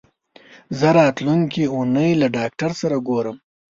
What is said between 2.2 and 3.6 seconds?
له ډاکټر سره ګورم.